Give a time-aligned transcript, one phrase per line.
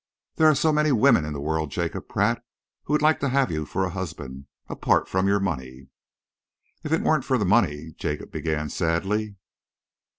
[0.37, 2.43] There are so many women in the world, Jacob Pratt,
[2.85, 5.89] who would like to have you for a husband, apart from your money."
[6.83, 9.35] "If it weren't for the money" Jacob began sadly.